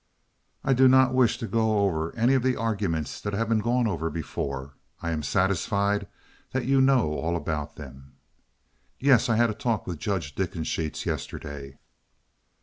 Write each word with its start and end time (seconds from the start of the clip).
I 0.63 0.73
do 0.73 0.87
not 0.87 1.13
wish 1.13 1.37
to 1.37 1.45
go 1.45 1.77
over 1.81 2.11
any 2.15 2.33
of 2.33 2.41
the 2.41 2.55
arguments 2.55 3.21
that 3.21 3.33
have 3.33 3.47
been 3.47 3.59
gone 3.59 3.85
over 3.85 4.09
before. 4.09 4.73
I 4.99 5.11
am 5.11 5.21
satisfied 5.21 6.07
that 6.53 6.65
you 6.65 6.81
know 6.81 7.13
all 7.19 7.35
about 7.35 7.75
them." 7.75 8.13
"Yes, 8.99 9.29
I 9.29 9.35
had 9.35 9.51
a 9.51 9.53
talk 9.53 9.85
with 9.85 9.99
Judge 9.99 10.33
Dickensheets 10.33 11.05
yesterday." 11.05 11.77